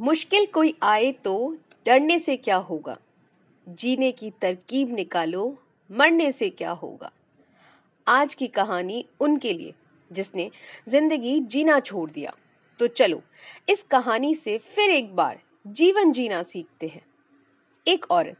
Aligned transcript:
मुश्किल 0.00 0.46
कोई 0.46 0.74
आए 0.82 1.10
तो 1.24 1.34
डरने 1.86 2.18
से 2.18 2.36
क्या 2.36 2.56
होगा? 2.58 2.96
जीने 3.66 4.10
की 4.12 4.30
तरकीब 4.42 4.94
निकालो, 4.94 5.44
मरने 5.90 6.30
से 6.32 6.48
क्या 6.50 6.70
होगा? 6.70 7.10
आज 8.06 8.34
की 8.34 8.46
कहानी 8.48 9.04
उनके 9.20 9.52
लिए, 9.52 9.74
जिसने 10.10 10.50
ज़िंदगी 10.88 11.38
जीना 11.40 11.78
छोड़ 11.80 12.08
दिया। 12.10 12.34
तो 12.78 12.86
चलो, 12.86 13.22
इस 13.68 13.82
कहानी 13.82 14.34
से 14.34 14.58
फिर 14.58 14.90
एक 14.90 15.14
बार 15.16 15.40
जीवन 15.66 16.12
जीना 16.12 16.42
सीखते 16.42 16.88
हैं। 16.88 17.04
एक 17.86 18.10
औरत 18.10 18.36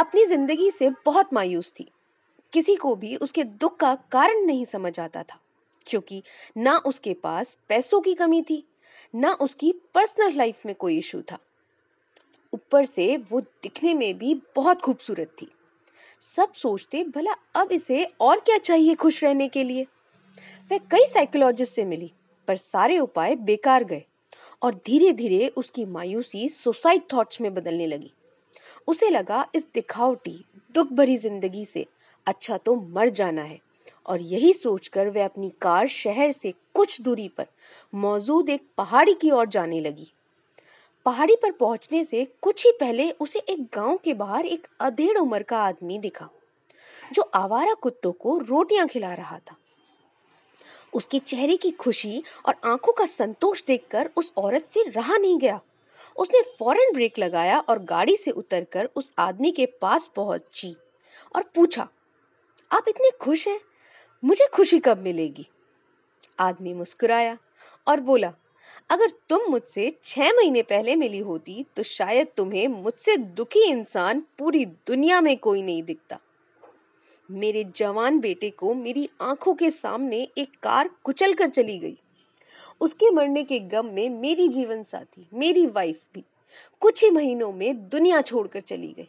अपनी 0.00 0.24
ज़िंदगी 0.24 0.70
से 0.70 0.90
बहुत 1.06 1.32
मायूस 1.34 1.72
थी। 1.72 1.90
किसी 2.52 2.76
को 2.76 2.94
भी 2.96 3.16
उसके 3.16 3.44
दुख 3.44 3.76
का 3.76 3.94
कारण 4.12 4.44
नहीं 4.46 4.64
समझ 4.64 4.98
आता 5.00 5.22
था, 5.22 5.40
क्योंकि 5.86 6.22
ना 6.56 6.76
उसके 6.78 7.14
पास 7.14 7.56
पैसों 7.68 8.00
की 8.00 8.14
कमी 8.14 8.42
थी 8.42 8.64
ना 9.14 9.32
उसकी 9.32 9.72
पर्सनल 9.94 10.36
लाइफ 10.36 10.64
में 10.66 10.74
कोई 10.74 10.98
इशू 10.98 11.20
था। 11.22 11.38
ऊपर 12.52 12.84
से 12.84 13.16
वो 13.30 13.40
दिखने 13.40 13.94
में 13.94 14.16
भी 14.18 14.34
बहुत 14.56 14.80
खूबसूरत 14.80 15.36
थी। 15.42 15.48
सब 16.22 16.52
सोचते, 16.52 17.02
भला 17.04 17.32
अब 17.54 17.72
इसे 17.72 18.04
और 18.20 18.40
क्या 18.40 18.58
चाहिए 18.58 18.94
खुश 18.94 19.22
रहने 19.24 19.48
के 19.48 19.64
लिए? 19.64 19.86
वह 20.70 20.78
कई 20.90 21.06
साइकोलॉजिस्ट 21.06 21.74
से 21.74 21.84
मिली, 21.84 22.10
पर 22.48 22.56
सारे 22.56 22.98
उपाय 22.98 23.34
बेकार 23.36 23.84
गए 23.84 24.04
और 24.62 24.74
धीरे 24.86 25.12
धीरे 25.12 25.48
उसकी 25.48 25.84
मायूसी 25.84 26.48
सुसाइड 26.48 27.02
थॉट्स 27.12 27.40
में 27.40 27.52
बदलने 27.54 27.86
लगी। 27.86 28.12
उसे 28.88 29.10
लगा 29.10 29.46
इस 29.54 29.66
दिखावटी, 29.74 30.44
दुख 30.74 30.92
भरी 30.92 31.16
ज़िंदगी 31.16 31.64
से 31.66 31.86
अच्छा 32.26 32.56
तो 32.56 32.74
मर 32.74 33.08
जाना 33.10 33.42
है। 33.42 33.60
और 34.06 34.20
यही 34.22 34.52
सोचकर 34.52 35.08
वह 35.08 35.24
अपनी 35.24 35.52
कार 35.60 35.86
शहर 35.88 36.30
से 36.32 36.52
कुछ 36.74 37.00
दूरी 37.00 37.28
पर 37.28 37.46
मौजूद 37.92 38.50
एक 38.50 38.62
पहाड़ी 38.78 39.14
की 39.14 39.30
ओर 39.30 39.46
जाने 39.48 39.80
लगी। 39.80 40.12
पहाड़ी 41.06 41.36
पर 41.36 41.50
पहुँचने 41.50 42.04
से 42.04 42.26
कुछ 42.42 42.64
ही 42.66 42.72
पहले 42.72 43.10
उसे 43.10 43.38
एक 43.38 43.66
गाँव 43.74 43.98
के 44.04 44.14
बाहर 44.14 44.46
एक 44.46 44.66
अधेड़ 44.80 45.16
उम्र 45.18 45.42
का 45.42 45.58
आदमी 45.58 45.98
दिखा, 45.98 46.28
जो 47.12 47.22
आवारा 47.34 47.74
कुत्तों 47.74 48.12
को 48.12 48.38
रोटियाँ 48.38 48.86
खिला 48.88 49.12
रहा 49.14 49.38
था। 49.40 49.56
उसके 50.92 51.18
चेहरे 51.18 51.56
की 51.56 51.70
खुशी 51.70 52.22
और 52.46 52.54
आँखों 52.64 52.92
का 52.92 53.06
संतोष 53.06 53.62
देखकर 53.66 54.10
उस 54.16 54.32
औरत 54.36 54.66
से 54.70 54.82
रहा 54.88 55.16
नहीं 55.16 55.38
गया। 55.38 55.60
उसने 56.16 56.40
फ़ौरन 56.58 56.92
ब्रेक 56.92 57.18
लगाया 57.18 57.58
और 57.60 57.78
गाड़ी 57.84 58.16
से 58.16 58.30
उतरकर 58.30 58.88
उस 58.96 59.12
आदमी 59.18 59.50
के 59.52 59.66
पास 59.82 60.10
पहुँची 60.16 60.74
और 61.34 61.42
पूछा, 61.54 61.88
आप 62.70 62.88
इतने 62.88 63.10
खुश 63.20 63.46
हैं? 63.48 63.58
मुझे 64.24 64.46
खुशी 64.52 64.78
कब 64.78 64.98
मिलेगी? 64.98 65.46
आदमी 66.40 66.72
मुस्कुराया 66.74 67.36
और 67.86 68.00
बोला, 68.00 68.32
अगर 68.90 69.10
तुम 69.28 69.40
मुझसे 69.50 69.92
छह 70.04 70.30
महीने 70.32 70.62
पहले 70.62 70.94
मिली 70.96 71.18
होती 71.18 71.64
तो 71.76 71.82
शायद 71.82 72.28
तुम्हें 72.36 72.68
मुझसे 72.68 73.16
दुखी 73.16 73.64
इंसान 73.64 74.22
पूरी 74.38 74.64
दुनिया 74.66 75.20
में 75.20 75.36
कोई 75.36 75.62
नहीं 75.62 75.82
दिखता। 75.82 76.18
मेरे 77.28 77.64
जवान 77.76 78.18
बेटे 78.20 78.50
को 78.50 78.74
मेरी 78.74 79.08
आँखों 79.20 79.54
के 79.54 79.70
सामने 79.70 80.28
एक 80.38 80.58
कार 80.62 80.90
कुचल 81.04 81.34
कर 81.34 81.48
चली 81.48 81.78
गई। 81.78 81.98
उसके 82.80 83.10
मरने 83.10 83.44
के 83.44 83.60
गम 83.60 83.86
में 83.86 84.08
मेरी 84.10 84.48
जीवन 84.48 84.82
साथी, 84.82 85.26
मेरी 85.34 85.66
वाइफ 85.66 86.02
भी 86.14 86.24
कुछ 86.80 87.04
ही 87.04 87.10
महीनों 87.10 87.52
में 87.52 87.88
दुनिया 87.88 88.20
छोड़कर 88.22 88.60
चली 88.60 88.92
गई। 88.92 89.08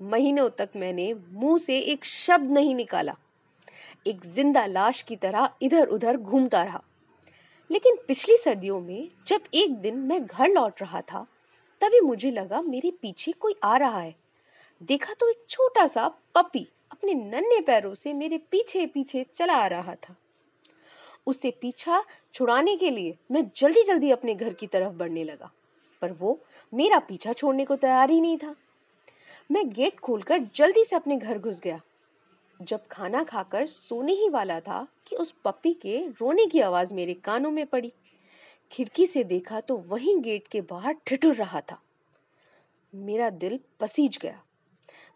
महीनों 0.00 0.48
तक 0.50 0.70
मैंने 0.76 1.14
मुँह 1.32 1.58
से 1.58 1.78
एक 1.78 2.04
शब्द 2.04 2.50
नहीं 2.50 2.74
निकाला। 2.74 3.16
एक 4.06 4.24
ज़िंदा 4.26 4.64
लाश 4.66 5.02
की 5.02 5.16
तरह 5.16 5.50
इधर 5.62 5.88
उधर 5.88 6.16
घूमता 6.16 6.62
रहा। 6.62 6.82
लेकिन 7.70 7.96
पिछली 8.08 8.36
सर्दियों 8.36 8.80
में 8.80 9.08
जब 9.26 9.42
एक 9.54 9.76
दिन 9.76 9.98
मैं 9.98 10.24
घर 10.24 10.48
लौट 10.48 10.82
रहा 10.82 11.00
था, 11.02 11.26
तभी 11.80 12.00
मुझे 12.00 12.30
लगा 12.30 12.60
मेरे 12.62 12.90
पीछे 13.02 13.32
कोई 13.32 13.54
आ 13.64 13.76
रहा 13.76 14.00
है। 14.00 14.14
देखा 14.80 15.12
तो 15.12 15.28
एक 15.30 15.44
छोटा 15.48 15.86
सा 15.86 16.08
पपी 16.34 16.66
अपने 16.92 17.14
नन्हे 17.14 17.60
पैरों 17.60 17.94
से 17.94 18.12
मेरे 18.14 18.38
पीछे 18.50 18.86
पीछे 18.86 19.24
चला 19.34 19.54
आ 19.54 19.66
रहा 19.66 19.94
था। 19.94 20.14
उससे 21.26 21.50
पीछा 21.60 22.02
छुड़ाने 22.34 22.76
के 22.76 22.90
लिए 22.90 23.16
मैं 23.30 23.44
जल्दी 23.56 23.82
जल्दी 23.82 24.10
अपने 24.10 24.34
घर 24.34 24.52
की 24.52 24.66
तरफ़ 24.66 24.92
बढ़ने 24.92 25.24
लगा, 25.24 25.50
पर 26.02 26.12
वो 26.12 26.38
मेरा 26.72 26.98
पीछा 26.98 27.32
छोड़ने 27.32 27.64
को 27.64 27.76
तैयार 27.76 28.10
ही 28.10 28.20
नहीं 28.20 28.36
था। 28.38 28.54
मैं 29.50 29.68
गेट 29.70 30.00
खोलकर 30.00 30.48
जल्दी 30.54 30.84
से 30.84 30.96
अपने 30.96 31.16
घर 31.16 31.38
घुस 31.38 31.60
गया। 31.60 31.80
जब 32.62 32.86
खाना 32.86 33.24
खाकर 33.24 33.66
सोने 33.66 34.12
ही 34.12 34.28
वाला 34.28 34.60
था 34.60 34.86
कि 35.06 35.16
उस 35.16 35.34
पप्पी 35.44 35.74
के 35.74 36.06
रोने 36.06 36.46
की 36.46 36.60
आवाज़ 36.60 36.94
मेरे 36.94 37.14
कानों 37.14 37.50
में 37.50 37.66
पड़ी। 37.66 37.92
खिड़की 38.72 39.06
से 39.06 39.24
देखा 39.24 39.60
तो 39.60 39.76
वहीं 39.76 40.20
गेट 40.20 40.48
के 40.48 40.60
बाहर 40.60 40.96
ठिठुर 41.06 41.34
रहा 41.34 41.60
था। 41.60 41.82
मेरा 42.94 43.30
दिल 43.30 43.60
पसीज 43.80 44.18
गया। 44.18 44.42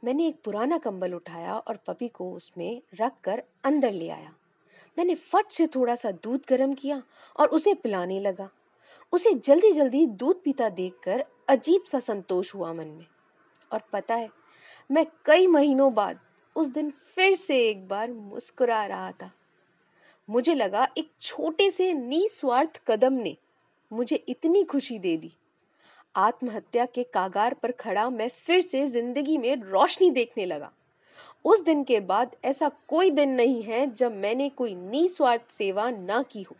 मैंने 0.04 0.26
एक 0.26 0.42
पुराना 0.44 0.78
कंबल 0.78 1.14
उठाया 1.14 1.58
और 1.58 1.76
पपी 1.76 2.08
को 2.08 2.32
उसमें 2.32 2.82
रख 2.94 3.12
कर 3.24 3.42
अंदर 3.64 3.92
ले 3.92 4.08
आया। 4.08 4.34
मैंने 4.98 5.14
फट 5.14 5.46
से 5.50 5.66
थोड़ा 5.66 5.94
सा 5.94 6.10
दूध 6.10 6.40
गर्म 6.48 6.74
किया 6.74 7.02
और 7.36 7.48
उसे 7.48 7.74
पिलाने 7.74 8.20
लगा। 8.20 8.50
उसे 9.12 9.34
जल्दी 9.34 9.72
जल्दी 9.72 10.06
दूध 10.06 10.42
पीता 10.42 10.68
देखकर 10.68 11.24
अजीब 11.48 11.82
सा 11.82 11.98
संतोष 11.98 12.54
हुआ 12.54 12.72
मन 12.72 12.86
में। 12.86 13.06
और 13.72 13.82
पता 13.92 14.14
है, 14.14 14.30
मैं 14.90 15.06
कई 15.24 15.46
महीनों 15.46 15.94
बाद 15.94 16.20
उस 16.58 16.68
दिन 16.68 16.90
फिर 16.90 17.34
से 17.34 17.56
एक 17.68 17.86
बार 17.88 18.10
मुस्कुरा 18.10 18.84
रहा 18.86 19.10
था। 19.12 19.30
मुझे 20.28 20.54
लगा 20.54 20.86
एक 20.98 21.10
छोटे 21.20 21.70
से 21.70 21.92
निस्वार्थ 21.92 22.80
कदम 22.86 23.12
ने 23.12 23.36
मुझे 23.90 24.16
इतनी 24.28 24.62
खुशी 24.64 24.98
दे 24.98 25.16
दी। 25.16 25.32
आत्महत्या 26.14 26.84
के 26.84 27.02
कागार 27.04 27.54
पर 27.54 27.72
खड़ा 27.72 28.08
मैं 28.10 28.28
फिर 28.28 28.60
से 28.60 28.84
ज़िंदगी 28.86 29.36
में 29.38 29.54
रोशनी 29.62 30.10
देखने 30.10 30.46
लगा। 30.46 30.70
उस 31.44 31.62
दिन 31.64 31.84
के 31.84 32.00
बाद 32.00 32.34
ऐसा 32.44 32.70
कोई 32.88 33.10
दिन 33.10 33.30
नहीं 33.30 33.62
है 33.62 33.86
जब 33.86 34.16
मैंने 34.16 34.48
कोई 34.48 34.74
निस्वार्थ 34.74 35.50
सेवा 35.50 35.90
ना 35.90 36.22
की 36.22 36.42
हो। 36.42 36.56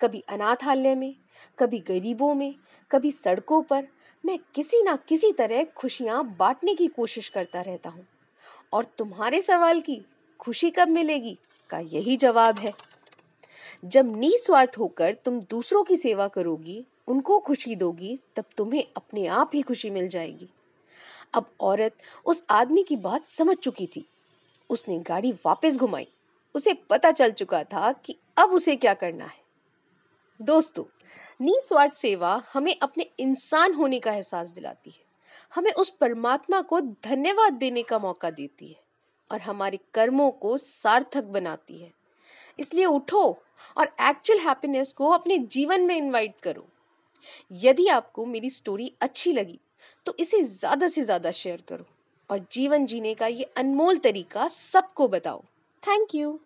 कभी 0.00 0.22
अनाथालय 0.28 0.94
में, 0.94 1.14
कभी 1.58 1.78
गरीबों 1.78 2.34
में, 2.34 2.54
कभी 2.90 3.12
सड़कों 3.12 3.60
पर 3.62 3.86
मैं 4.24 4.38
किसी 4.54 4.82
ना 4.82 4.96
किसी 5.08 5.32
तरह 5.32 5.64
खुशियाँ 5.76 6.24
बांटने 6.38 6.74
की 6.74 6.86
कोशिश 6.86 7.28
करता 7.28 7.60
रहता 7.60 7.90
हूँ। 7.90 8.06
और 8.72 8.84
तुम्हारे 8.84 9.42
सवाल 9.42 9.80
की 9.80 10.02
खुशी 10.40 10.70
कब 10.70 10.88
मिलेगी 10.88 11.38
का 11.70 11.78
यही 11.78 12.16
जवाब 12.16 12.58
है। 12.58 12.72
जब 13.84 14.16
निस्वार्थ 14.16 14.78
होकर 14.78 15.14
तुम 15.14 15.40
दूसरों 15.40 15.84
की 15.84 15.96
सेवा 15.96 16.28
करोगी, 16.28 16.86
उनको 17.08 17.38
खुशी 17.38 17.76
दोगी, 17.76 18.18
तब 18.36 18.44
तुम्हें 18.56 18.84
अपने 18.96 19.26
आप 19.26 19.50
ही 19.54 19.62
खुशी 19.62 19.90
मिल 19.90 20.08
जाएगी। 20.08 20.48
अब 21.34 21.50
औरत 21.60 21.96
उस 22.26 22.44
आदमी 22.50 22.82
की 22.82 22.96
बात 22.96 23.28
समझ 23.28 23.56
चुकी 23.56 23.86
थी। 23.86 24.08
उसने 24.70 24.98
गाड़ी 24.98 25.32
वापस 25.32 25.76
घुमाई। 25.76 26.08
उसे 26.54 26.74
पता 26.74 27.10
चल 27.10 27.30
चुका 27.30 27.64
था 27.64 27.92
कि 27.92 28.16
अब 28.36 28.50
उसे 28.50 28.76
क्या 28.76 28.94
करना 28.94 29.24
है। 29.24 29.40
दोस्तों, 30.42 30.84
निस्वार्थ 31.40 31.94
सेवा 31.94 32.42
हमें 32.52 32.76
अपने 32.82 33.06
इंसान 33.18 33.74
होने 33.74 34.00
का 34.00 34.12
एहसास 34.12 34.48
दिलाती 34.48 34.90
है। 34.90 35.09
हमें 35.52 35.72
उस 35.72 35.90
परमात्मा 35.90 36.60
को 36.62 36.80
धन्यवाद 36.80 37.52
देने 37.54 37.82
का 37.82 37.98
मौका 37.98 38.30
देती 38.32 38.68
है 38.68 38.80
और 39.30 39.40
हमारे 39.40 39.78
कर्मों 39.94 40.30
को 40.32 40.56
सार्थक 40.58 41.24
बनाती 41.28 41.78
है। 41.78 41.92
इसलिए 42.58 42.84
उठो 42.86 43.22
और 43.76 43.94
एक्चुअल 44.02 44.38
हैप्पीनेस 44.38 44.92
को 44.92 45.08
अपने 45.10 45.38
जीवन 45.38 45.80
में 45.80 45.96
इनवाइट 45.96 46.34
करो। 46.42 46.66
यदि 47.54 47.86
आपको 47.88 48.26
मेरी 48.26 48.50
स्टोरी 48.50 48.92
अच्छी 49.00 49.32
लगी 49.32 49.58
तो 50.06 50.14
इसे 50.20 50.42
ज़्यादा 50.44 50.86
से 50.86 51.04
ज़्यादा 51.04 51.30
शेयर 51.32 51.62
करो 51.68 51.86
और 52.30 52.46
जीवन 52.52 52.86
जीने 52.86 53.14
का 53.14 53.26
ये 53.26 53.44
अनमोल 53.56 53.98
तरीका 53.98 54.48
सबको 54.48 55.08
बताओ। 55.08 55.42
Thank 55.82 56.14
you 56.14 56.38